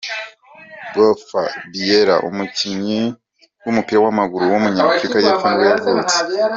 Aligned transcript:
Bafo 0.97 1.41
Biyela, 1.71 2.15
umukinnyi 2.29 3.01
w’umupira 3.63 3.99
w’amaguru 4.05 4.43
w’umunyafurika 4.51 5.17
y’epfo 5.25 5.47
nibwo 5.47 5.65
yavutse. 5.71 6.15